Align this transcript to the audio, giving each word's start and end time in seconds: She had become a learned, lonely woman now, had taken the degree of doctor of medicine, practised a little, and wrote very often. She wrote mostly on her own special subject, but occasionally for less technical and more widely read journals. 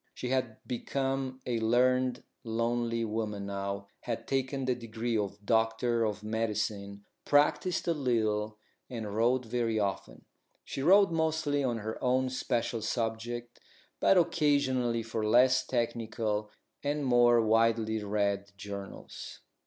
She 0.15 0.29
had 0.29 0.57
become 0.65 1.41
a 1.45 1.59
learned, 1.59 2.23
lonely 2.43 3.05
woman 3.05 3.45
now, 3.45 3.87
had 3.99 4.27
taken 4.27 4.65
the 4.65 4.73
degree 4.73 5.15
of 5.15 5.45
doctor 5.45 6.05
of 6.05 6.23
medicine, 6.23 7.05
practised 7.23 7.87
a 7.87 7.93
little, 7.93 8.57
and 8.89 9.15
wrote 9.15 9.45
very 9.45 9.77
often. 9.77 10.25
She 10.65 10.81
wrote 10.81 11.11
mostly 11.11 11.63
on 11.63 11.77
her 11.77 12.03
own 12.03 12.31
special 12.31 12.81
subject, 12.81 13.59
but 13.99 14.17
occasionally 14.17 15.03
for 15.03 15.23
less 15.23 15.63
technical 15.67 16.49
and 16.83 17.05
more 17.05 17.39
widely 17.39 18.03
read 18.03 18.53
journals. 18.57 19.41